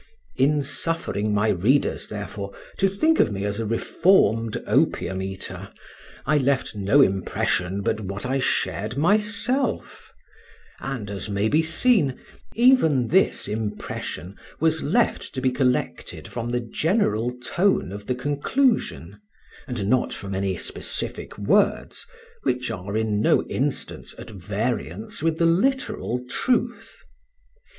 [0.35, 5.69] In suffering my readers, therefore, to think of me as of a reformed opium eater,
[6.25, 10.11] I left no impression but what I shared myself;
[10.79, 12.19] and, as may be seen,
[12.55, 19.21] even this impression was left to be collected from the general tone of the conclusion,
[19.67, 22.07] and not from any specific words,
[22.41, 27.03] which are in no instance at variance with the literal truth.